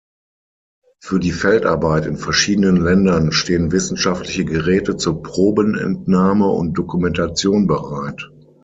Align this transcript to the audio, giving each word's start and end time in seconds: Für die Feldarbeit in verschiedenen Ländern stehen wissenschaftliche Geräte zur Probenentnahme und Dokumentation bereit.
Für 0.99 1.19
die 1.19 1.31
Feldarbeit 1.31 2.07
in 2.07 2.17
verschiedenen 2.17 2.77
Ländern 2.77 3.31
stehen 3.31 3.71
wissenschaftliche 3.71 4.45
Geräte 4.45 4.97
zur 4.97 5.21
Probenentnahme 5.21 6.47
und 6.49 6.73
Dokumentation 6.75 7.67
bereit. 7.67 8.31